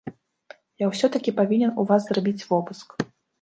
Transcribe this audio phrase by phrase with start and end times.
[0.83, 2.89] Я ўсё-такі павінен у вас зрабіць вобыск.